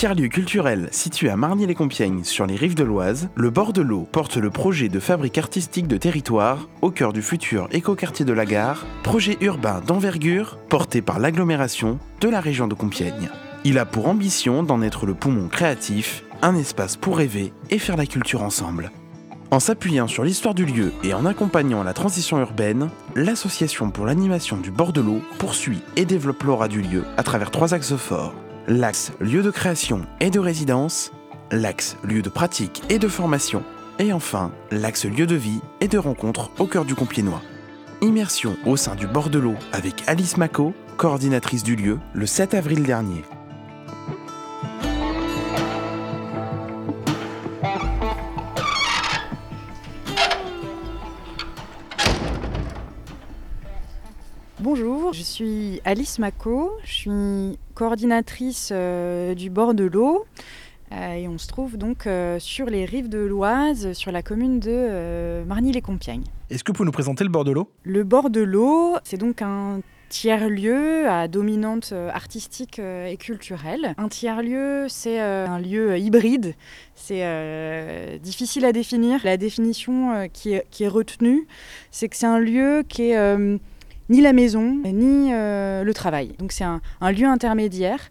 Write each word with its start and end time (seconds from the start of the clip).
Tiers-lieu 0.00 0.28
culturel 0.28 0.88
situé 0.92 1.28
à 1.28 1.36
Marny-les-Compiègnes 1.36 2.24
sur 2.24 2.46
les 2.46 2.56
rives 2.56 2.74
de 2.74 2.84
l'Oise, 2.84 3.28
le 3.34 3.50
bord 3.50 3.74
de 3.74 3.82
l'eau 3.82 4.08
porte 4.10 4.38
le 4.38 4.48
projet 4.48 4.88
de 4.88 4.98
fabrique 4.98 5.36
artistique 5.36 5.88
de 5.88 5.98
territoire 5.98 6.70
au 6.80 6.90
cœur 6.90 7.12
du 7.12 7.20
futur 7.20 7.68
écoquartier 7.70 8.24
de 8.24 8.32
la 8.32 8.46
gare, 8.46 8.86
projet 9.02 9.36
urbain 9.42 9.82
d'envergure 9.86 10.56
porté 10.70 11.02
par 11.02 11.18
l'agglomération 11.18 11.98
de 12.22 12.30
la 12.30 12.40
région 12.40 12.66
de 12.66 12.72
Compiègne. 12.72 13.28
Il 13.64 13.76
a 13.76 13.84
pour 13.84 14.08
ambition 14.08 14.62
d'en 14.62 14.80
être 14.80 15.04
le 15.04 15.12
poumon 15.12 15.48
créatif, 15.48 16.24
un 16.40 16.54
espace 16.54 16.96
pour 16.96 17.18
rêver 17.18 17.52
et 17.68 17.78
faire 17.78 17.98
la 17.98 18.06
culture 18.06 18.42
ensemble. 18.42 18.92
En 19.50 19.60
s'appuyant 19.60 20.08
sur 20.08 20.24
l'histoire 20.24 20.54
du 20.54 20.64
lieu 20.64 20.94
et 21.04 21.12
en 21.12 21.26
accompagnant 21.26 21.82
la 21.82 21.92
transition 21.92 22.40
urbaine, 22.40 22.88
l'Association 23.16 23.90
pour 23.90 24.06
l'animation 24.06 24.56
du 24.56 24.70
bord 24.70 24.94
de 24.94 25.02
l'eau 25.02 25.20
poursuit 25.36 25.82
et 25.96 26.06
développe 26.06 26.42
l'aura 26.44 26.68
du 26.68 26.80
lieu 26.80 27.04
à 27.18 27.22
travers 27.22 27.50
trois 27.50 27.74
axes 27.74 27.96
forts. 27.96 28.32
L'axe 28.70 29.10
lieu 29.18 29.42
de 29.42 29.50
création 29.50 30.02
et 30.20 30.30
de 30.30 30.38
résidence, 30.38 31.10
l'axe 31.50 31.96
lieu 32.04 32.22
de 32.22 32.28
pratique 32.28 32.84
et 32.88 33.00
de 33.00 33.08
formation, 33.08 33.64
et 33.98 34.12
enfin 34.12 34.52
l'axe 34.70 35.06
lieu 35.06 35.26
de 35.26 35.34
vie 35.34 35.58
et 35.80 35.88
de 35.88 35.98
rencontre 35.98 36.52
au 36.60 36.66
cœur 36.66 36.84
du 36.84 36.94
Compiègnois. 36.94 37.42
Immersion 38.00 38.56
au 38.64 38.76
sein 38.76 38.94
du 38.94 39.08
bord 39.08 39.28
de 39.28 39.40
l'eau 39.40 39.56
avec 39.72 40.04
Alice 40.06 40.36
Mako, 40.36 40.72
coordinatrice 40.98 41.64
du 41.64 41.74
lieu, 41.74 41.98
le 42.14 42.26
7 42.26 42.54
avril 42.54 42.84
dernier. 42.84 43.24
Bonjour, 54.72 55.12
je 55.12 55.22
suis 55.22 55.80
Alice 55.84 56.20
Mako, 56.20 56.70
je 56.84 56.92
suis 56.92 57.58
coordinatrice 57.74 58.68
euh, 58.70 59.34
du 59.34 59.50
bord 59.50 59.74
de 59.74 59.82
l'eau 59.82 60.24
euh, 60.92 61.14
et 61.14 61.26
on 61.26 61.38
se 61.38 61.48
trouve 61.48 61.76
donc 61.76 62.06
euh, 62.06 62.38
sur 62.38 62.66
les 62.66 62.84
rives 62.84 63.08
de 63.08 63.18
l'Oise, 63.18 63.94
sur 63.94 64.12
la 64.12 64.22
commune 64.22 64.60
de 64.60 65.42
Marny-les-Compiègnes. 65.44 66.22
Est-ce 66.50 66.62
que 66.62 66.70
vous 66.70 66.76
pouvez 66.76 66.86
nous 66.86 66.92
présenter 66.92 67.24
le 67.24 67.30
bord 67.30 67.42
de 67.42 67.50
l'eau? 67.50 67.68
Le 67.82 68.04
bord 68.04 68.30
de 68.30 68.42
l'eau, 68.42 68.94
c'est 69.02 69.16
donc 69.16 69.42
un 69.42 69.80
tiers-lieu 70.08 71.08
à 71.08 71.26
dominante 71.26 71.92
artistique 72.14 72.78
et 72.78 73.16
culturelle. 73.16 73.96
Un 73.98 74.08
tiers-lieu, 74.08 74.86
c'est 74.88 75.18
un 75.18 75.58
lieu 75.58 75.98
hybride. 75.98 76.54
C'est 76.94 78.20
difficile 78.22 78.64
à 78.64 78.70
définir. 78.70 79.20
La 79.24 79.36
définition 79.36 80.28
qui 80.32 80.52
est, 80.52 80.64
qui, 80.70 80.84
est, 80.84 80.88
retenue, 80.88 81.48
c'est 81.90 82.08
que 82.08 82.16
c'est 82.16 82.26
un 82.26 82.38
lieu 82.38 82.84
qui 82.88 83.10
est 83.10 83.58
ni 84.10 84.20
la 84.20 84.32
maison, 84.32 84.82
ni 84.84 85.32
euh, 85.32 85.84
le 85.84 85.94
travail. 85.94 86.32
Donc 86.38 86.52
c'est 86.52 86.64
un, 86.64 86.80
lieu 87.12 87.26
intermédiaire 87.26 88.10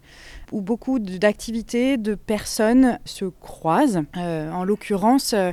où 0.50 0.62
beaucoup 0.62 0.98
d'activités, 0.98 1.96
de 1.96 2.16
personnes 2.16 2.98
se 3.04 3.26
croisent. 3.26 4.02
Euh, 4.16 4.50
en 4.50 4.64
l'occurrence, 4.64 5.34
euh, 5.34 5.52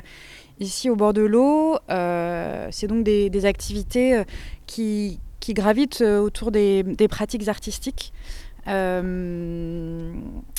ici 0.58 0.90
au 0.90 0.96
bord 0.96 1.12
de 1.12 1.22
l'eau, 1.22 1.76
c'est 2.70 2.88
donc 2.88 3.04
des, 3.04 3.46
activités 3.46 4.22
qui, 4.66 5.20
gravitent 5.50 6.02
autour 6.02 6.50
des 6.50 7.08
pratiques 7.08 7.48
artistiques. 7.48 8.12
Euh, 8.68 10.12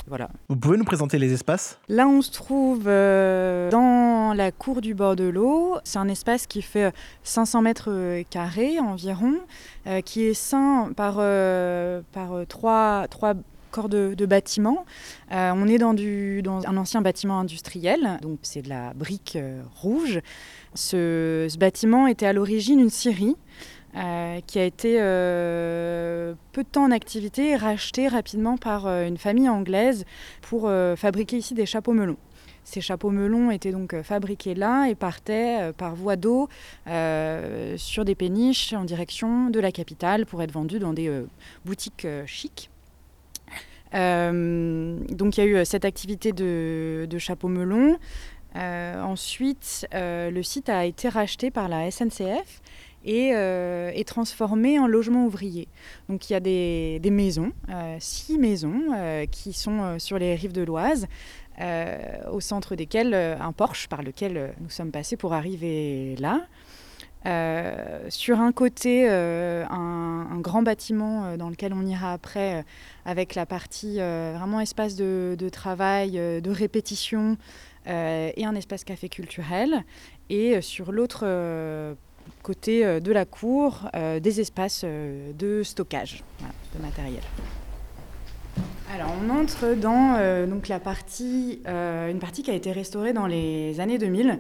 voilà. 0.07 0.29
Vous 0.47 0.55
pouvez 0.55 0.77
nous 0.77 0.83
présenter 0.83 1.19
les 1.19 1.31
espaces? 1.33 1.79
Là, 1.88 2.07
on 2.07 2.21
se 2.21 2.31
trouve 2.31 2.85
euh, 2.88 3.69
dans 3.69 4.33
la 4.33 4.52
cour 4.52 4.81
du 4.81 4.93
bord 4.93 5.15
de 5.15 5.25
l'eau. 5.25 5.77
C'est 5.83 5.99
un 5.99 6.07
espace 6.07 6.47
qui 6.47 6.61
fait 6.61 6.93
500 7.23 7.61
mètres 7.61 8.23
carrés 8.30 8.80
environ, 8.80 9.35
euh, 9.87 10.02
qui 10.02 10.25
est 10.25 10.33
ceint 10.33 10.91
par, 10.95 11.15
par 12.11 12.47
trois, 12.47 13.07
trois 13.09 13.33
corps 13.71 13.89
de, 13.89 14.25
bâtiments. 14.25 14.85
on 15.31 15.67
est 15.67 15.77
dans, 15.77 15.93
du, 15.93 16.41
dans 16.41 16.67
un 16.67 16.75
ancien 16.77 17.02
bâtiment 17.02 17.39
industriel, 17.39 18.17
donc 18.23 18.39
c'est 18.41 18.63
de 18.63 18.69
la 18.69 18.93
brique 18.93 19.37
rouge. 19.76 20.21
Ce, 20.73 21.47
ce, 21.49 21.58
bâtiment 21.58 22.08
était 22.08 22.26
à 22.26 22.33
l'origine 22.33 22.80
une 22.80 22.89
scierie. 22.89 23.36
Euh, 23.95 24.39
qui 24.45 24.60
a 24.60 24.66
été 24.66 24.98
euh, 25.00 26.36
peu 26.52 26.61
de 26.61 26.67
temps 26.67 26.83
en 26.83 26.92
activité 26.92 27.50
et 27.50 27.55
racheté 27.55 28.08
rapidement 28.08 28.55
par 28.55 28.86
euh, 28.86 29.08
une 29.08 29.17
famille 29.17 29.50
anglaise 29.50 30.05
pour 30.42 30.70
fabriquer 30.95 31.38
ici 31.38 31.55
des 31.55 31.66
chapeaux 31.66 31.94
melons. 31.94 32.17
Ces 32.64 32.82
chapeaux 32.82 33.10
melons 33.10 33.50
étaient 33.50 33.72
donc 33.72 34.00
fabriqués 34.04 34.54
là 34.54 34.88
et 34.88 34.94
partaient 34.94 35.73
par 35.73 35.95
voie 35.95 36.17
d'eau 36.17 36.50
sur 37.77 38.05
des 38.05 38.14
péniches 38.14 38.73
en 38.73 38.83
direction 38.83 39.50
de 39.50 39.60
la 39.60 39.72
capitale 39.72 40.27
pour 40.27 40.44
être 40.44 40.52
vendus 40.52 40.77
dans 40.77 40.94
des 40.94 41.11
boutiques 41.66 42.06
chics. 42.27 42.70
donc 43.92 45.38
il 45.38 45.38
y 45.38 45.42
a 45.42 45.45
eu 45.45 45.66
cette 45.66 45.86
activité 45.86 46.32
de, 46.32 47.08
de 47.10 47.17
chapeaux 47.17 47.48
melons. 47.48 47.98
ensuite, 48.56 49.88
le 49.94 50.42
site 50.44 50.70
a 50.70 50.86
été 50.86 51.10
racheté 51.10 51.50
par 51.50 51.70
la 51.70 51.89
SNCF 51.89 52.61
et 53.05 53.32
euh, 53.33 53.92
est 53.93 54.08
transformé 54.08 54.80
en 54.80 54.87
logement 54.87 55.26
ouvrier. 55.26 55.67
Donc 56.10 56.30
il 56.30 56.33
y 56.33 56.36
a 56.36 56.39
des, 56.39 56.99
maisons, 57.11 57.52
euh, 57.70 57.98
six 57.99 58.37
maisons 58.37 58.82
euh, 58.93 59.26
qui 59.26 59.54
sont 59.54 59.98
sur 59.99 60.20
les 60.20 60.36
rives 60.36 60.54
de 60.54 60.64
l'Oise, 60.64 61.08
au 62.32 62.39
centre 62.39 62.76
desquelles 62.76 63.14
un 63.14 63.52
porche 63.52 63.89
par 63.89 64.02
lequel 64.02 64.54
nous 64.61 64.70
sommes 64.70 64.92
passés 64.92 65.17
pour 65.17 65.33
arriver 65.33 66.15
là. 66.17 66.48
sur 68.09 68.39
un 68.39 68.54
côté, 68.54 69.09
un, 69.09 70.39
grand 70.39 70.64
bâtiment 70.64 71.36
dans 71.36 71.49
lequel 71.49 71.73
on 71.73 71.86
ira 71.86 72.14
après, 72.14 72.64
avec 73.04 73.36
la 73.36 73.45
partie 73.45 73.95
vraiment 73.95 74.61
espace 74.61 74.95
de 74.95 75.49
travail, 75.49 76.11
de 76.11 76.49
répétition 76.49 77.36
et 77.86 78.45
un 78.45 78.55
espace 78.55 78.86
café 78.86 79.09
culturel. 79.09 79.83
Et 80.30 80.61
sur 80.61 80.93
l'autre 80.93 81.26
côté 82.43 82.85
euh, 82.85 82.99
de 82.99 83.11
la 83.11 83.25
cour 83.25 83.89
euh, 83.95 84.19
des 84.19 84.39
espaces 84.39 84.81
euh, 84.83 85.31
de 85.33 85.63
stockage 85.63 86.23
de 86.75 86.81
matériel. 86.81 87.23
Alors 88.93 89.13
on 89.23 89.29
entre 89.29 89.75
dans 89.75 90.47
donc 90.47 90.67
la 90.67 90.79
partie, 90.79 91.61
une 91.67 92.17
partie 92.19 92.41
qui 92.41 92.49
a 92.49 92.55
été 92.55 92.71
restaurée 92.71 93.13
dans 93.13 93.27
les 93.27 93.79
années 93.79 93.99
2000, 93.99 94.39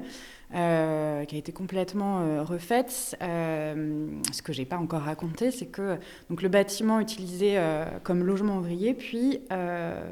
qui 0.51 0.55
a 0.57 1.23
été 1.31 1.51
complètement 1.51 2.43
refaite. 2.43 3.15
ce 3.21 4.41
que 4.41 4.51
j'ai 4.51 4.65
pas 4.65 4.77
encore 4.77 5.01
raconté, 5.01 5.51
c'est 5.51 5.67
que 5.67 5.97
donc 6.31 6.41
le 6.41 6.49
bâtiment 6.49 6.99
utilisé 6.99 7.59
comme 8.01 8.23
logement 8.23 8.57
ouvrier, 8.57 8.95
puis 8.95 9.39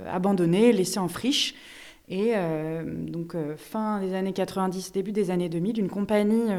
abandonné, 0.07 0.71
laissé 0.71 0.99
en 0.99 1.07
friche. 1.07 1.55
Et 2.07 2.33
donc 2.85 3.35
fin 3.57 3.99
des 4.01 4.13
années 4.13 4.33
90, 4.33 4.91
début 4.91 5.11
des 5.11 5.31
années 5.31 5.49
2000, 5.49 5.79
une 5.79 5.89
compagnie 5.89 6.51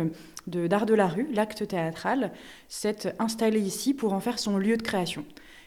d'art 0.49 0.87
de, 0.87 0.95
la 0.95 1.07
rue, 1.07 1.29
l'acte 1.33 1.67
théâtral, 1.67 2.33
s'est 2.69 3.15
installé 3.19 3.61
ici 3.61 3.95
pour 3.95 4.13
en 4.13 4.21
faire 4.21 4.39
son 4.39 4.59
lieu 4.59 4.77
de 4.77 4.83
création. 4.83 5.25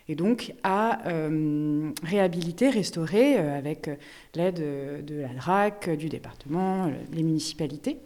Et 0.07 0.15
donc 0.15 0.53
à 0.63 1.07
euh, 1.07 1.91
réhabiliter, 2.03 2.69
restaurer, 2.69 3.37
euh, 3.37 3.57
avec 3.57 3.89
l'aide 4.35 5.05
de 5.05 5.21
la 5.21 5.29
DRAC, 5.29 5.89
du 5.91 6.09
département, 6.09 6.87
euh, 6.87 6.89
les 7.13 7.23
municipalités, 7.23 7.97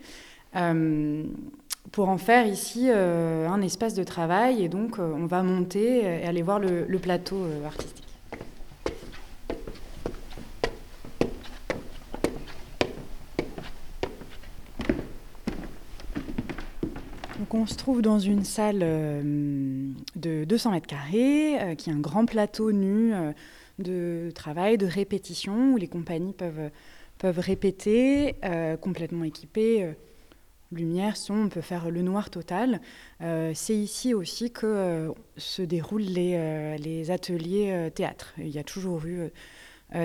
pour 1.92 2.10
en 2.10 2.18
faire 2.18 2.48
ici 2.48 2.90
un 2.90 3.62
espace 3.62 3.94
de 3.94 4.04
travail. 4.04 4.64
Et 4.64 4.70
donc 4.70 5.00
on 5.00 5.26
va 5.26 5.44
monter 5.44 6.00
et 6.00 6.26
aller 6.26 6.42
voir 6.42 6.60
le 6.60 6.98
plateau 7.00 7.46
artistique. 7.66 8.05
On 17.56 17.66
se 17.66 17.76
trouve 17.76 18.02
dans 18.02 18.20
une 18.20 18.44
salle 18.44 18.82
euh, 18.82 19.92
de 20.16 20.44
200 20.44 20.72
mètres 20.72 20.88
carrés, 20.88 21.62
euh, 21.62 21.76
qui 21.76 21.90
est 21.90 21.94
un 21.94 22.00
grand 22.00 22.26
plateau 22.26 22.72
nu 22.72 23.14
euh, 23.14 23.32
de 23.80 24.32
travail, 24.36 24.78
de 24.78 24.86
répétition, 24.86 25.74
où 25.74 25.78
les 25.78 25.88
compagnies 25.88 26.34
peuvent, 26.34 26.70
répéter, 27.40 28.36
complètement 28.82 29.24
équipées. 29.24 29.94
lumière, 30.72 31.18
son, 31.18 31.34
on 31.34 31.50
peut 31.50 31.62
faire 31.62 31.90
le 31.90 32.02
noir 32.02 32.30
total. 32.30 32.80
C'est 33.20 33.76
ici 33.76 34.14
aussi 34.14 34.52
que 34.52 35.12
se 35.36 35.62
déroulent 35.62 36.02
les, 36.04 36.78
les 36.78 37.12
ateliers 37.12 37.90
théâtre. 37.96 38.34
Il 38.38 38.50
y 38.50 38.60
a 38.60 38.64
toujours 38.64 39.06
eu 39.06 39.32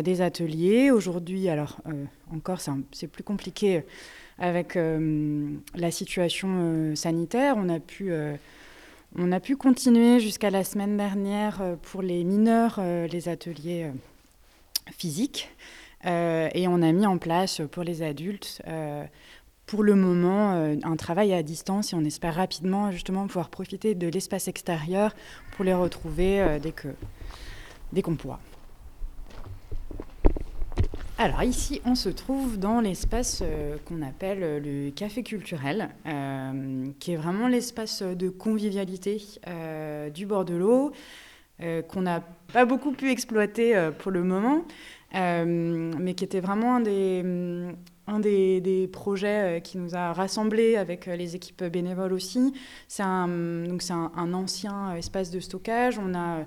des 0.02 0.20
ateliers. 0.22 0.90
Aujourd'hui, 0.90 1.48
alors 1.48 1.76
encore, 2.32 2.60
c'est 2.90 3.06
plus 3.06 3.22
compliqué 3.22 3.84
avec 4.40 4.76
euh, 4.76 5.54
la 5.74 5.90
situation 5.90 6.48
euh, 6.50 6.94
sanitaire. 6.96 7.54
On 7.56 7.68
a 7.68 7.78
pu 7.78 8.10
euh, 8.10 8.34
on 9.16 9.30
a 9.32 9.40
pu 9.40 9.56
continuer 9.56 10.18
jusqu'à 10.18 10.50
la 10.50 10.64
semaine 10.64 10.96
dernière 10.96 11.76
pour 11.82 12.00
les 12.00 12.22
mineurs 12.22 12.80
les 12.80 13.28
ateliers 13.28 13.90
physiques 14.92 15.50
et 16.04 16.68
on 16.68 16.80
a 16.80 16.92
mis 16.92 17.06
en 17.06 17.18
place 17.18 17.60
pour 17.72 17.82
les 17.82 18.02
adultes 18.02 18.62
pour 19.66 19.82
le 19.82 19.96
moment 19.96 20.52
un 20.80 20.96
travail 20.96 21.32
à 21.32 21.42
distance 21.42 21.92
et 21.92 21.96
on 21.96 22.04
espère 22.04 22.36
rapidement 22.36 22.92
justement 22.92 23.26
pouvoir 23.26 23.48
profiter 23.48 23.96
de 23.96 24.06
l'espace 24.06 24.46
extérieur 24.46 25.16
pour 25.56 25.64
les 25.64 25.74
retrouver 25.74 26.60
dès 26.62 26.72
dès 27.92 28.02
qu'on 28.02 28.14
pourra. 28.14 28.38
Alors 31.20 31.42
ici, 31.42 31.82
on 31.84 31.94
se 31.94 32.08
trouve 32.08 32.58
dans 32.58 32.80
l'espace 32.80 33.42
euh, 33.42 33.76
qu'on 33.84 34.00
appelle 34.00 34.42
euh, 34.42 34.58
le 34.58 34.90
café 34.90 35.22
culturel, 35.22 35.90
euh, 36.06 36.86
qui 36.98 37.12
est 37.12 37.16
vraiment 37.16 37.46
l'espace 37.46 38.02
de 38.02 38.30
convivialité 38.30 39.22
du 40.14 40.24
bord 40.24 40.46
de 40.46 40.54
l'eau, 40.54 40.92
qu'on 41.88 42.00
n'a 42.00 42.22
pas 42.54 42.64
beaucoup 42.64 42.92
pu 42.92 43.10
exploiter 43.10 43.90
pour 43.98 44.10
le 44.10 44.24
moment, 44.24 44.64
mais 45.12 46.14
qui 46.14 46.24
était 46.24 46.40
vraiment 46.40 46.76
un 46.76 46.80
des, 46.80 47.22
un 48.06 48.18
des, 48.18 48.88
projets 48.90 49.60
qui 49.62 49.76
nous 49.76 49.94
a 49.94 50.14
rassemblés 50.14 50.76
avec 50.76 51.04
les 51.04 51.36
équipes 51.36 51.64
bénévoles 51.64 52.14
aussi. 52.14 52.54
C'est 52.88 53.02
un, 53.02 53.28
un, 53.28 54.32
ancien 54.32 54.96
espace 54.96 55.30
de 55.30 55.40
stockage. 55.40 55.98
On 55.98 56.14
a 56.14 56.46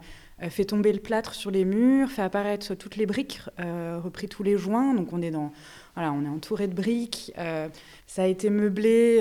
fait 0.50 0.66
tomber 0.66 0.92
le 0.92 1.00
plâtre 1.00 1.36
sur 1.36 1.52
les 1.52 1.66
murs, 1.66 2.10
fait 2.10 2.22
apparaître 2.22 2.76
toutes 2.76 2.96
les 2.96 3.06
briques, 3.06 3.42
euh, 3.60 4.00
repris 4.04 4.28
tous 4.28 4.44
les 4.44 4.58
joints. 4.58 4.94
Donc 4.94 5.14
on 5.14 5.22
est 5.22 5.32
dans, 5.32 5.52
voilà, 5.96 6.12
on 6.12 6.24
est 6.26 6.30
entouré 6.30 6.68
de 6.68 6.74
briques. 6.74 7.32
Euh, 7.38 7.70
ça 8.08 8.24
a 8.24 8.26
été 8.26 8.50
meublé 8.50 9.20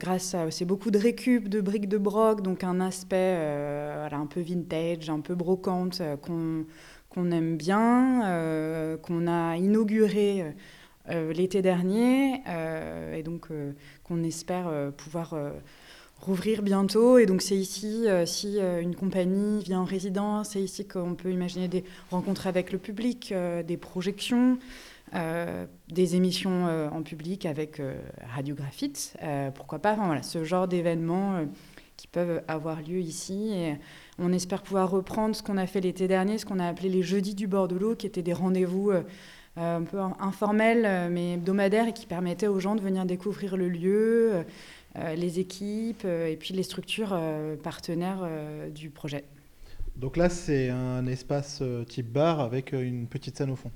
grâce 0.00 0.34
à 0.34 0.50
c'est 0.50 0.64
beaucoup 0.64 0.90
de 0.90 0.98
récup, 0.98 1.48
de 1.48 1.60
briques 1.60 1.88
de 1.88 1.98
broc, 1.98 2.42
donc 2.42 2.64
un 2.64 2.80
aspect 2.80 3.34
voilà, 3.34 4.16
un 4.16 4.26
peu 4.26 4.40
vintage, 4.40 5.10
un 5.10 5.20
peu 5.20 5.34
brocante 5.34 6.02
qu'on 6.22 6.64
qu'on 7.08 7.30
aime 7.30 7.56
bien, 7.56 8.98
qu'on 9.02 9.26
a 9.26 9.56
inauguré 9.56 10.54
l'été 11.08 11.62
dernier 11.62 12.42
et 13.14 13.22
donc 13.22 13.48
qu'on 14.04 14.22
espère 14.22 14.70
pouvoir 14.96 15.34
rouvrir 16.20 16.62
bientôt. 16.62 17.18
Et 17.18 17.26
donc 17.26 17.42
c'est 17.42 17.56
ici, 17.56 18.04
euh, 18.06 18.26
si 18.26 18.58
euh, 18.58 18.80
une 18.80 18.94
compagnie 18.94 19.62
vient 19.62 19.80
en 19.80 19.84
résidence, 19.84 20.50
c'est 20.50 20.62
ici 20.62 20.86
qu'on 20.86 21.14
peut 21.14 21.30
imaginer 21.30 21.68
des 21.68 21.84
rencontres 22.10 22.46
avec 22.46 22.72
le 22.72 22.78
public, 22.78 23.32
euh, 23.32 23.62
des 23.62 23.76
projections, 23.76 24.58
des 25.92 26.16
émissions 26.16 26.66
en 26.90 27.02
public 27.04 27.46
avec 27.46 27.80
Radio 28.34 28.56
Graphite. 28.56 29.16
pourquoi 29.54 29.78
pas 29.78 29.92
enfin, 29.92 30.06
voilà, 30.06 30.24
Ce 30.24 30.42
genre 30.42 30.66
d'événements 30.66 31.44
qui 31.96 32.08
peuvent 32.08 32.42
avoir 32.48 32.80
lieu 32.80 32.98
ici. 32.98 33.52
Et 33.54 33.76
on 34.18 34.32
espère 34.32 34.62
pouvoir 34.62 34.90
reprendre 34.90 35.36
ce 35.36 35.42
qu'on 35.44 35.56
a 35.56 35.68
fait 35.68 35.80
l'été 35.80 36.08
dernier, 36.08 36.38
ce 36.38 36.44
qu'on 36.44 36.58
a 36.58 36.66
appelé 36.66 36.88
les 36.88 37.02
jeudis 37.02 37.36
du 37.36 37.46
bord 37.46 37.68
de 37.68 37.76
l'eau, 37.76 37.94
qui 37.94 38.08
étaient 38.08 38.22
des 38.22 38.32
rendez-vous 38.32 38.90
un 39.56 39.82
peu 39.82 40.00
informels 40.18 41.12
mais 41.12 41.34
hebdomadaires 41.34 41.86
et 41.86 41.92
qui 41.92 42.06
permettaient 42.06 42.48
aux 42.48 42.58
gens 42.58 42.74
de 42.74 42.80
venir 42.80 43.04
découvrir 43.04 43.56
le 43.56 43.68
lieu 43.68 44.44
les 44.94 45.40
équipes 45.40 46.02
euh, 46.04 46.28
et 46.28 46.36
puis 46.36 46.54
les 46.54 46.62
structures 46.62 47.12
euh, 47.12 47.56
partenaires 47.56 48.28
du 48.72 48.90
projet. 48.90 49.24
Donc 49.96 50.16
là, 50.16 50.28
c'est 50.28 50.70
un 50.70 51.06
espace 51.06 51.62
type 51.88 52.12
bar 52.12 52.40
avec 52.40 52.72
une 52.72 53.06
petite 53.06 53.36
scène 53.36 53.50
au 53.50 53.56
fond 53.56 53.70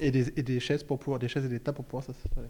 et 0.00 0.10
des, 0.10 0.28
et 0.38 0.42
des 0.42 0.60
chaises 0.60 0.82
pour 0.82 0.98
pouvoir 0.98 1.18
des 1.18 1.28
chaises 1.28 1.44
et 1.44 1.48
des 1.48 1.60
tables 1.60 1.76
pour 1.76 1.84
pouvoir 1.84 2.04
s'installer. 2.04 2.48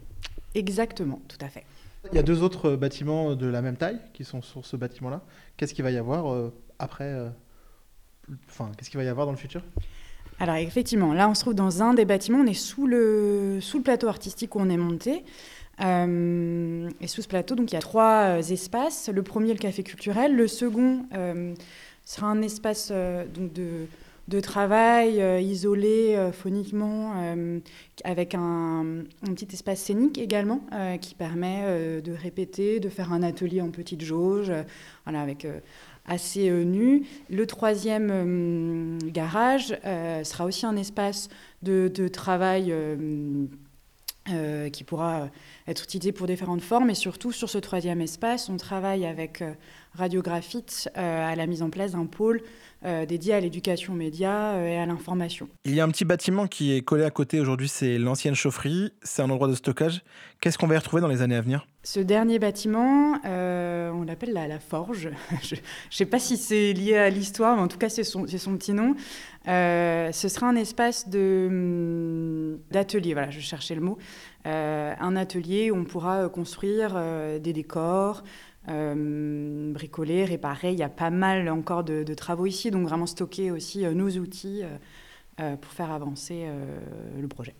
Exactement, 0.55 1.21
tout 1.27 1.37
à 1.41 1.49
fait. 1.49 1.65
Il 2.11 2.15
y 2.15 2.19
a 2.19 2.23
deux 2.23 2.43
autres 2.43 2.75
bâtiments 2.75 3.35
de 3.35 3.47
la 3.47 3.61
même 3.61 3.75
taille 3.75 3.99
qui 4.13 4.23
sont 4.23 4.41
sur 4.41 4.65
ce 4.65 4.77
bâtiment-là. 4.77 5.21
Qu'est-ce 5.57 5.73
qu'il 5.73 5.83
va 5.83 5.91
y 5.91 5.97
avoir 5.97 6.51
après 6.77 7.13
Enfin, 8.47 8.71
qu'est-ce 8.77 8.89
qu'il 8.89 8.97
va 8.97 9.03
y 9.03 9.07
avoir 9.07 9.25
dans 9.25 9.31
le 9.31 9.37
futur? 9.37 9.61
Alors 10.39 10.55
effectivement, 10.55 11.13
là 11.13 11.27
on 11.27 11.33
se 11.33 11.41
trouve 11.41 11.53
dans 11.53 11.83
un 11.83 11.93
des 11.93 12.05
bâtiments, 12.05 12.39
on 12.39 12.47
est 12.47 12.53
sous 12.53 12.87
le, 12.87 13.59
sous 13.59 13.77
le 13.77 13.83
plateau 13.83 14.07
artistique 14.07 14.55
où 14.55 14.59
on 14.59 14.69
est 14.69 14.77
monté. 14.77 15.25
Euh, 15.81 16.89
et 16.99 17.07
sous 17.07 17.21
ce 17.21 17.27
plateau, 17.27 17.55
donc 17.55 17.71
il 17.71 17.75
y 17.75 17.77
a 17.77 17.81
trois 17.81 18.37
euh, 18.37 18.41
espaces. 18.41 19.09
Le 19.13 19.23
premier, 19.23 19.53
le 19.53 19.59
café 19.59 19.83
culturel. 19.83 20.35
Le 20.35 20.47
second 20.47 21.05
euh, 21.13 21.53
sera 22.05 22.27
un 22.27 22.41
espace 22.41 22.91
donc 23.33 23.53
de, 23.53 24.39
travail 24.41 25.23
isolé 25.43 26.29
phoniquement, 26.33 27.13
avec 28.03 28.35
un, 28.35 29.03
petit 29.23 29.47
espace 29.53 29.79
scénique 29.79 30.17
également, 30.17 30.61
qui 31.01 31.15
permet 31.15 32.01
de 32.01 32.11
répéter, 32.13 32.79
de 32.79 32.89
faire 32.89 33.11
un 33.11 33.23
atelier 33.23 33.61
en 33.61 33.69
petite 33.69 34.01
jauge, 34.01 34.51
voilà, 35.05 35.21
avec 35.21 35.47
assez 36.05 36.49
nu. 36.63 37.05
Le 37.29 37.45
troisième 37.47 38.99
garage 39.05 39.75
sera 40.23 40.45
aussi 40.45 40.65
un 40.65 40.77
espace 40.77 41.29
de 41.63 42.07
travail 42.07 42.73
qui 44.71 44.83
pourra 44.83 45.29
être 45.69 45.83
utilisé 45.83 46.11
pour 46.11 46.27
différentes 46.27 46.61
formes. 46.61 46.89
Et 46.89 46.95
surtout, 46.95 47.31
sur 47.31 47.49
ce 47.49 47.57
troisième 47.57 48.01
espace, 48.01 48.49
on 48.49 48.57
travaille 48.57 49.05
avec 49.05 49.41
euh, 49.41 49.53
Radiographite 49.93 50.89
euh, 50.97 51.31
à 51.31 51.35
la 51.35 51.47
mise 51.47 51.61
en 51.61 51.69
place 51.69 51.91
d'un 51.93 52.05
pôle 52.05 52.41
euh, 52.85 53.05
dédié 53.05 53.33
à 53.33 53.39
l'éducation 53.39 53.93
média 53.93 54.61
et 54.61 54.77
à 54.77 54.85
l'information. 54.85 55.49
Il 55.65 55.75
y 55.75 55.79
a 55.79 55.83
un 55.83 55.89
petit 55.89 56.05
bâtiment 56.05 56.47
qui 56.47 56.73
est 56.73 56.81
collé 56.81 57.03
à 57.03 57.11
côté 57.11 57.39
aujourd'hui, 57.39 57.67
c'est 57.67 57.97
l'ancienne 57.97 58.35
chaufferie. 58.35 58.91
C'est 59.03 59.21
un 59.21 59.29
endroit 59.29 59.47
de 59.47 59.55
stockage. 59.55 60.01
Qu'est-ce 60.41 60.57
qu'on 60.57 60.67
va 60.67 60.75
y 60.75 60.77
retrouver 60.77 61.01
dans 61.01 61.07
les 61.07 61.21
années 61.21 61.35
à 61.35 61.41
venir? 61.41 61.67
Ce 61.83 61.99
dernier 61.99 62.39
bâtiment, 62.39 63.19
on 63.99 64.05
l'appelle 64.05 64.33
la, 64.33 64.59
Forge. 64.59 65.09
Je 65.41 65.55
ne 65.55 65.59
sais 65.91 66.05
pas 66.05 66.19
si 66.19 66.37
c'est 66.37 66.73
lié 66.73 66.97
à 66.97 67.09
l'histoire, 67.09 67.55
mais 67.55 67.61
en 67.61 67.67
tout 67.67 67.77
cas, 67.77 67.89
c'est 67.89 68.03
son, 68.03 68.25
petit 68.25 68.73
nom. 68.73 68.95
ce 69.45 70.27
sera 70.27 70.47
un 70.47 70.55
espace 70.55 71.05
hum, 71.13 72.59
d'atelier, 72.71 73.13
voilà, 73.13 73.29
je 73.29 73.39
cherchais 73.39 73.75
le 73.75 73.81
mot, 73.81 73.97
euh, 74.45 74.93
un 74.99 75.15
atelier 75.15 75.69
où 75.71 75.75
on 75.75 75.83
pourra 75.83 76.23
euh, 76.23 76.29
construire 76.29 76.93
euh, 76.95 77.39
des 77.39 77.53
décors, 77.53 78.23
bricoler, 78.67 80.25
réparer. 80.25 80.71
Il 80.71 80.77
y 80.77 80.83
a 80.83 80.89
pas 80.89 81.09
mal 81.09 81.49
encore 81.49 81.83
de, 81.83 82.13
travaux 82.13 82.45
ici, 82.45 82.69
donc 82.69 82.87
vraiment 82.87 83.07
stocker 83.07 83.49
aussi 83.49 83.83
nos 83.83 84.09
outils 84.09 84.61
pour 85.37 85.71
faire 85.71 85.91
avancer 85.91 86.45
le 87.19 87.27
projet. 87.27 87.55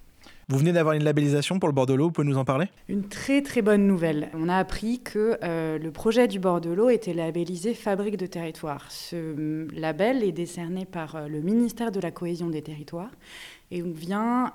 Vous 0.50 0.58
venez 0.58 0.72
d'avoir 0.72 0.96
une 0.96 1.04
labellisation 1.04 1.60
pour 1.60 1.70
le 1.70 1.74
Bordelot, 1.74 2.06
vous 2.06 2.12
pouvez 2.12 2.28
nous 2.28 2.38
en 2.40 2.44
parler? 2.44 2.66
Une 2.88 3.08
très 3.08 3.44
très 3.44 3.62
bonne 3.62 3.86
nouvelle. 3.86 4.30
On 4.34 4.50
a 4.50 4.58
appris 4.58 5.00
que 5.00 5.38
le 5.42 5.90
projet 5.92 6.28
du 6.28 6.40
Bordelot 6.40 6.90
était 6.90 7.14
labellisé 7.14 7.76
Fabrique 7.76 8.18
de 8.18 8.26
territoire. 8.26 8.92
Ce 8.92 9.68
label 9.80 10.24
est 10.24 10.32
décerné 10.32 10.86
par 10.86 11.30
le 11.30 11.42
ministère 11.42 11.92
de 11.92 12.00
la 12.00 12.10
Cohésion 12.10 12.50
des 12.50 12.64
territoires 12.64 13.12
et 13.70 13.82
vient 13.84 14.54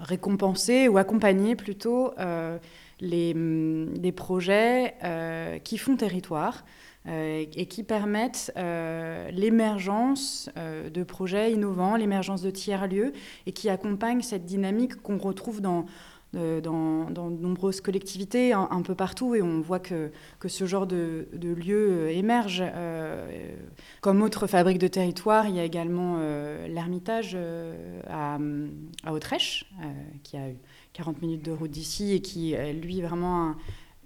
récompenser 0.00 0.88
ou 0.88 0.98
accompagner 0.98 1.56
plutôt 1.56 2.12
euh, 2.18 2.58
les, 3.00 3.34
mm, 3.34 4.12
projets 4.12 4.94
euh, 5.04 5.58
qui 5.58 5.78
font 5.78 5.96
territoire 5.96 6.64
euh, 7.06 7.44
et 7.54 7.66
qui 7.66 7.82
permettent 7.82 8.52
l'émergence 9.32 10.50
de 10.56 11.02
projets 11.02 11.52
innovants, 11.52 11.96
l'émergence 11.96 12.42
de 12.42 12.50
tiers-lieux 12.50 13.12
et 13.46 13.52
qui 13.52 13.68
accompagnent 13.68 14.22
cette 14.22 14.44
dynamique 14.44 14.96
qu'on 15.02 15.18
retrouve 15.18 15.60
dans 15.60 15.86
dans, 16.32 17.10
de 17.10 17.42
nombreuses 17.42 17.80
collectivités, 17.80 18.52
un, 18.52 18.82
peu 18.82 18.94
partout, 18.94 19.34
et 19.34 19.42
on 19.42 19.60
voit 19.60 19.80
que, 19.80 20.10
que 20.38 20.48
ce 20.48 20.64
genre 20.64 20.86
de, 20.86 21.28
de 21.34 21.52
lieu 21.52 21.88
euh, 21.90 22.08
émerge. 22.08 22.62
Euh, 22.64 23.54
comme 24.00 24.22
autre 24.22 24.46
fabrique 24.46 24.78
de 24.78 24.88
territoire, 24.88 25.46
il 25.46 25.56
y 25.56 25.60
a 25.60 25.64
également 25.64 26.16
euh, 26.18 26.66
l'Ermitage 26.68 27.36
à, 28.08 28.38
à 29.04 29.12
Autrèche, 29.12 29.70
qui 30.22 30.36
a 30.36 30.46
40 30.94 31.20
minutes 31.20 31.44
de 31.44 31.52
route 31.52 31.70
d'ici 31.70 32.12
et 32.12 32.20
qui, 32.20 32.54
lui, 32.80 33.02
vraiment 33.02 33.48
un, 33.48 33.56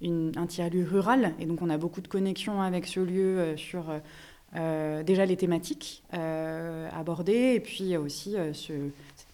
un 0.03 0.47
tiers-lieu 0.47 0.85
rural. 0.85 1.35
Et 1.41 1.47
donc, 1.47 1.63
on 1.63 1.71
a 1.71 1.79
beaucoup 1.79 2.01
de 2.01 2.09
connexions 2.09 2.61
avec 2.61 2.87
ce 2.87 3.01
lieu 3.01 3.57
sur 3.57 3.85
déjà 4.55 5.27
les 5.27 5.37
thématiques 5.37 6.03
abordées, 6.13 7.55
et 7.55 7.61
puis 7.61 7.97
aussi 7.97 8.37
ce 8.53 8.73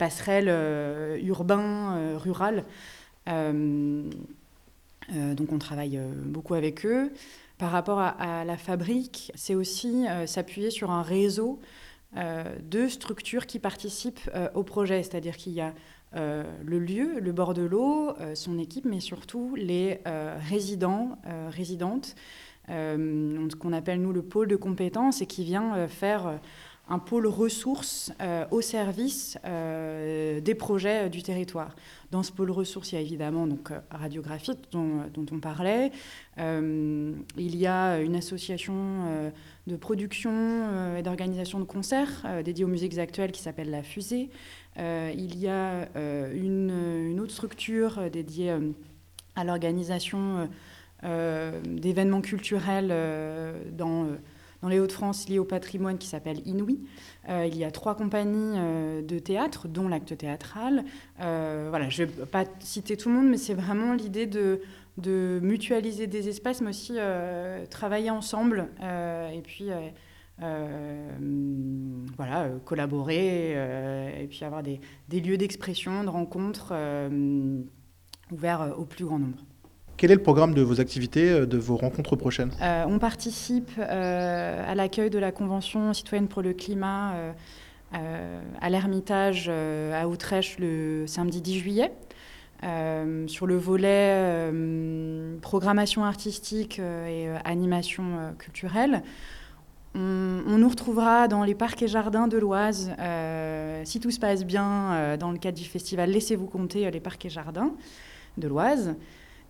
passerelle 0.03 0.49
euh, 0.49 1.17
urbain-rural. 1.23 2.65
Euh, 3.29 4.11
euh, 5.15 5.35
donc 5.35 5.53
on 5.53 5.59
travaille 5.59 5.97
beaucoup 6.25 6.55
avec 6.55 6.85
eux. 6.85 7.13
Par 7.57 7.71
rapport 7.71 8.01
à, 8.01 8.45
la 8.45 8.57
fabrique, 8.57 9.31
c'est 9.37 9.55
aussi 9.55 10.07
s'appuyer 10.27 10.73
sur 10.73 10.91
un 10.91 11.03
réseau 11.03 11.61
de 12.17 12.89
structures 12.89 13.47
qui 13.47 13.61
participent 13.61 14.29
au 14.55 14.65
projet, 14.65 15.05
c'est-à-dire 15.05 15.37
qu'il 15.37 15.53
y 15.53 15.61
a 15.61 15.73
le 16.15 16.79
lieu, 16.79 17.21
le 17.21 17.33
bord 17.33 17.55
de 17.55 17.63
l'eau, 17.63 18.15
son 18.35 18.59
équipe, 18.59 18.85
mais 18.85 19.01
surtout 19.01 19.55
les 19.57 20.01
résidents, 20.49 21.19
résidentes, 21.49 22.15
ce 22.69 23.55
qu'on 23.57 23.73
appelle 23.73 24.01
nous 24.01 24.13
le 24.13 24.23
pôle 24.23 24.49
de 24.49 24.57
compétences 24.57 25.23
et 25.23 25.27
qui 25.27 25.45
vient 25.45 25.89
faire 25.89 26.41
un 26.89 26.99
pôle 26.99 27.27
ressources 27.27 28.13
euh, 28.21 28.45
au 28.51 28.61
service 28.61 29.39
euh, 29.45 30.41
des 30.41 30.55
projets 30.55 31.07
euh, 31.07 31.09
du 31.09 31.23
territoire. 31.23 31.75
Dans 32.11 32.23
ce 32.23 32.33
pôle 32.33 32.51
ressources, 32.51 32.93
il 32.93 32.97
y 32.97 32.99
a 32.99 33.01
évidemment 33.01 33.47
donc, 33.47 33.71
Radiographie 33.91 34.53
dont, 34.73 35.07
on 35.31 35.41
parlait. 35.41 35.93
il 36.37 37.57
y 37.57 37.67
a 37.67 38.01
une 38.01 38.17
association 38.17 38.75
de 39.67 39.77
production 39.77 40.95
et 40.99 41.03
d'organisation 41.03 41.59
de 41.59 41.65
concerts 41.65 42.27
dédiée 42.45 42.67
aux 42.67 42.69
musiques 42.69 42.99
actuelles 42.99 43.33
qui 43.33 43.41
s'appelle 43.41 43.71
La 43.71 43.83
Fusée. 43.83 44.29
il 44.77 45.39
y 45.39 45.49
a 45.49 45.89
une, 45.95 47.09
une, 47.13 47.19
autre 47.19 47.33
structure 47.33 48.11
dédiée 48.11 48.55
à 49.35 49.45
l'organisation 49.45 50.51
d'événements 51.03 52.21
culturels 52.21 52.95
dans 53.73 54.09
dans 54.63 54.69
les 54.69 54.79
Hauts-de-France 54.81 55.29
lié 55.29 55.39
au 55.39 55.45
patrimoine 55.45 55.99
qui 55.99 56.07
s'appelle 56.07 56.41
Inouï. 56.47 56.81
il 57.29 57.57
y 57.57 57.65
a 57.65 57.71
trois 57.71 57.95
compagnies 57.95 58.57
de 59.03 59.19
théâtre, 59.19 59.69
dont 59.69 59.89
l'acte 59.89 60.17
théâtral. 60.17 60.85
voilà, 61.19 61.89
je 61.89 62.03
ne 62.03 62.09
vais 62.09 62.27
pas 62.27 62.45
citer 62.61 62.97
tout 62.97 63.09
le 63.09 63.17
monde, 63.17 63.29
mais 63.29 63.37
c'est 63.37 63.55
vraiment 63.55 63.95
l'idée 63.95 64.27
de, 64.27 64.61
de, 64.99 65.41
mutualiser 65.43 66.07
des 66.07 66.29
espaces, 66.29 66.61
mais 66.61 66.71
aussi 66.71 66.95
travailler 67.71 68.11
ensemble. 68.11 68.69
et 68.81 69.43
puis 69.43 69.71
voilà, 72.17 72.49
collaborer 72.65 73.53
et 74.23 74.27
puis 74.29 74.45
avoir 74.45 74.63
des, 74.63 74.81
des 75.09 75.21
lieux 75.21 75.39
d'expression, 75.39 76.05
de 76.05 76.09
rencontres 76.09 76.73
ouverts 78.31 78.75
au 78.79 78.85
plus 78.85 79.05
grand 79.05 79.19
nombre. 79.19 79.39
Quel 80.03 80.11
est 80.11 80.17
le 80.17 80.23
programme 80.23 80.53
de 80.53 80.63
vos 80.63 80.81
activités, 80.81 81.31
euh, 81.31 81.47
de 81.47 81.57
vos 81.57 81.77
rencontres 81.77 82.17
prochaines? 82.17 82.51
Euh, 82.61 82.85
On 82.89 82.99
participe 82.99 83.71
euh, 83.79 84.65
à 84.69 84.75
l'accueil 84.75 85.11
de 85.11 85.19
la 85.21 85.31
Convention 85.31 85.93
citoyenne 85.93 86.27
pour 86.27 86.43
le 86.43 86.53
climat 86.55 87.15
à 88.61 88.69
l'Ermitage 88.69 89.49
à 89.49 90.09
Outrèche 90.09 90.59
le 90.59 91.05
samedi 91.07 91.41
10 91.41 91.59
juillet. 91.61 91.93
sur 93.29 93.47
le 93.47 93.57
volet 93.57 94.51
programmation 95.41 96.03
artistique 96.03 96.81
et 96.81 97.29
animation 97.45 98.35
culturelle. 98.39 99.05
On, 99.95 100.59
nous 100.59 100.69
retrouvera 100.69 101.29
dans 101.29 101.45
les 101.45 101.55
parcs 101.55 101.81
et 101.83 101.87
jardins 101.87 102.27
de 102.27 102.39
l'Oise, 102.39 102.91
si 103.85 104.01
tout 104.01 104.11
se 104.11 104.19
passe 104.19 104.45
bien 104.45 105.17
dans 105.17 105.31
le 105.31 105.39
cadre 105.39 105.59
du 105.59 105.69
festival 105.69 106.11
Laissez-vous 106.11 106.49
compter 106.49 106.91
les 106.91 107.01
parcs 107.01 107.25
et 107.25 107.31
jardins 107.31 107.71
de 108.37 108.49
l'Oise. 108.49 108.97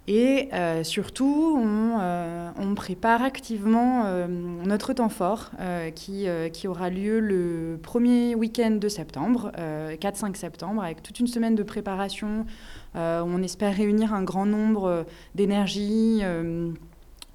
Et 0.08 0.48
euh, 0.52 0.82
surtout, 0.82 1.62
euh, 1.64 2.50
on, 2.58 2.74
prépare 2.74 3.22
activement 3.22 4.02
euh, 4.04 4.26
notre 4.26 4.92
temps 4.94 5.08
fort 5.08 5.52
qui, 5.94 6.26
aura 6.66 6.90
lieu 6.90 7.20
le 7.20 7.78
premier 7.80 8.34
week-end 8.34 8.72
de 8.72 8.88
septembre, 8.88 9.52
4-5 9.56 10.34
septembre, 10.34 10.82
avec 10.82 11.02
toute 11.02 11.20
une 11.20 11.28
semaine 11.28 11.54
de 11.54 11.62
préparation. 11.62 12.46
on 12.94 13.42
espère 13.42 13.76
réunir 13.76 14.12
un 14.12 14.22
grand 14.22 14.46
nombre 14.46 15.06
d'énergies, 15.34 16.22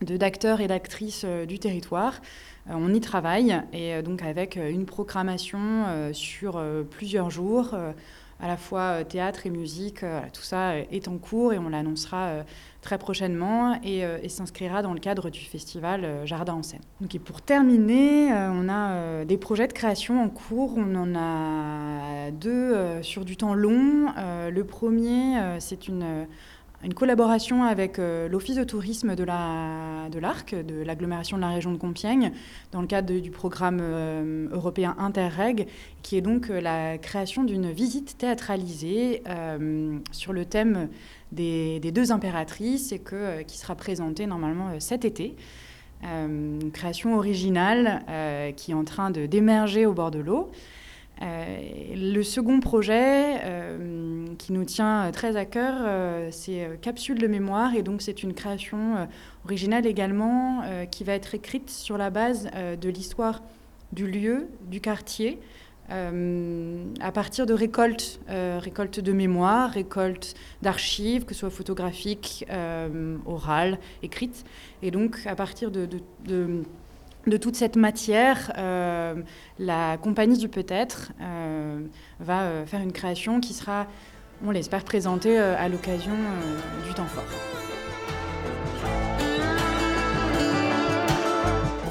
d'acteurs 0.01 0.59
et 0.59 0.67
d'actrices 0.67 1.25
du 1.47 1.59
territoire. 1.59 2.21
on 2.67 2.93
y 2.93 2.99
travaille, 2.99 3.61
et 3.71 4.01
donc 4.01 4.23
avec 4.23 4.57
une 4.57 4.85
programmation 4.85 6.11
sur 6.13 6.61
plusieurs 6.89 7.29
jours 7.29 7.75
à 8.39 8.47
la 8.47 8.57
fois 8.57 8.79
euh, 8.79 9.03
théâtre 9.03 9.45
et 9.45 9.49
musique. 9.49 10.03
Euh, 10.03 10.21
tout 10.31 10.41
ça 10.41 10.71
euh, 10.71 10.83
est 10.91 11.07
en 11.07 11.17
cours 11.17 11.53
et 11.53 11.59
on 11.59 11.69
l'annoncera 11.69 12.43
très 12.81 12.97
prochainement 12.97 13.79
et, 13.83 14.29
s'inscrira 14.29 14.81
dans 14.81 14.93
le 14.93 14.99
cadre 14.99 15.29
du 15.29 15.41
festival 15.41 16.25
Jardin 16.25 16.53
en 16.53 16.63
scène. 16.63 16.81
Donc, 17.01 17.15
et 17.15 17.19
pour 17.19 17.41
terminer, 17.41 18.31
on 18.31 18.69
a 18.69 19.25
des 19.25 19.37
projets 19.37 19.67
de 19.67 19.73
création 19.73 20.23
en 20.23 20.29
cours. 20.29 20.75
On 20.77 20.95
en 20.95 21.15
a 21.15 22.31
deux 22.31 23.01
sur 23.01 23.25
du 23.25 23.35
temps 23.35 23.53
long. 23.55 24.13
le 24.15 24.63
premier, 24.63 25.59
c'est 25.59 25.87
une 25.87 26.27
une 26.83 26.93
collaboration 26.93 27.63
avec 27.63 27.97
euh, 27.97 28.29
l'Office 28.29 28.55
de 28.55 28.63
tourisme 28.63 29.15
de 29.15 29.23
l'Arc, 29.23 30.55
de 30.55 30.83
l'agglomération 30.83 31.37
de, 31.37 31.41
la 31.41 31.49
région 31.49 31.71
de 31.71 31.77
Compiègne, 31.77 32.31
dans 32.71 32.81
le 32.81 32.87
cadre 32.87 33.19
du 33.19 33.31
programme 33.31 33.79
euh, 33.81 34.47
européen 34.51 34.95
Interreg, 34.99 35.67
qui 36.03 36.17
est 36.17 36.21
donc 36.21 36.49
euh, 36.49 36.61
la 36.61 36.97
création 36.99 37.43
d'une 37.43 37.71
visite 37.71 38.17
théâtralisée 38.17 39.23
sur 40.11 40.33
le 40.33 40.45
thème 40.45 40.89
des, 41.31 41.79
deux 41.79 42.11
impératrices 42.11 42.91
et 42.91 43.01
qui 43.45 43.57
sera 43.57 43.75
présentée 43.75 44.27
normalement 44.27 44.79
cet 44.79 45.05
été. 45.05 45.35
une 46.03 46.71
création 46.71 47.15
originale 47.15 48.03
qui 48.55 48.71
est 48.71 48.75
en 48.75 48.83
train 48.83 49.11
d'émerger 49.11 49.85
au 49.85 49.93
bord 49.93 50.11
de 50.11 50.19
l'eau. 50.19 50.51
Euh, 51.21 51.57
le 51.95 52.21
second 52.21 52.59
projet 52.59 53.39
euh, 53.43 54.27
qui 54.37 54.53
nous 54.53 54.65
tient 54.65 55.11
très 55.11 55.35
à 55.35 55.45
cœur, 55.45 55.75
euh, 55.79 56.29
c'est 56.31 56.79
Capsule 56.81 57.17
de 57.19 57.27
mémoire. 57.27 57.75
Et 57.75 57.81
donc, 57.81 58.01
c'est 58.01 58.23
une 58.23 58.33
création 58.33 59.07
originale 59.45 59.85
également 59.85 60.63
qui 60.91 61.03
va 61.03 61.13
être 61.13 61.33
écrite 61.35 61.69
sur 61.69 61.97
la 61.97 62.09
base 62.09 62.49
de 62.79 62.89
l'histoire 62.89 63.41
du 63.93 64.07
lieu, 64.07 64.49
du 64.69 64.81
quartier, 64.81 65.39
à 65.89 67.11
partir 67.13 67.45
de 67.45 67.53
récoltes, 67.53 68.19
récoltes 68.27 68.99
de 68.99 69.13
mémoire, 69.13 69.71
récoltes 69.71 70.35
d'archives, 70.61 71.25
que 71.25 71.33
ce 71.33 71.41
soit 71.41 71.49
photographiques, 71.49 72.45
orales, 73.25 73.79
écrites. 74.03 74.43
Et 74.81 74.91
donc, 74.91 75.19
à 75.25 75.35
partir 75.35 75.71
de 75.71 75.87
toute 77.35 77.57
cette 77.57 77.75
matière, 77.75 78.53
euh, 78.57 79.15
la 79.59 79.97
compagnie 79.97 80.37
du 80.37 80.47
peut-être 80.47 81.11
euh, 81.21 81.81
va 82.21 82.43
euh, 82.43 82.65
faire 82.65 82.79
une 82.79 82.93
création 82.93 83.41
qui 83.41 83.53
sera, 83.53 83.87
on 84.45 84.51
l'espère, 84.51 84.85
présentée 84.85 85.37
à 85.37 85.67
l'occasion 85.67 86.13
du 86.87 86.93
temps 86.93 87.05
fort. 87.05 87.25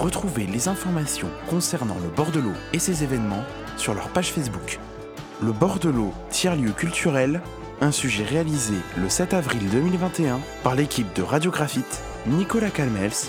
Retrouvez 0.00 0.46
les 0.46 0.68
informations 0.68 1.28
concernant 1.50 1.96
le 2.02 2.08
bord 2.08 2.30
de 2.30 2.40
l'eau 2.40 2.54
et 2.72 2.78
ses 2.78 3.04
événements 3.04 3.44
sur 3.76 3.92
leur 3.92 4.08
page 4.08 4.32
Facebook. 4.32 4.78
Le 5.42 5.52
bord 5.52 5.78
de 5.78 5.90
l'eau, 5.90 6.14
tiers-lieu 6.30 6.70
culturel, 6.70 7.42
un 7.82 7.90
sujet 7.90 8.24
réalisé 8.24 8.76
le 8.96 9.10
7 9.10 9.34
avril 9.34 9.68
2021 9.70 10.40
par 10.62 10.74
l'équipe 10.74 11.12
de 11.14 11.22
Radiographite, 11.22 12.02
Nicolas 12.26 12.70
Calmels 12.70 13.28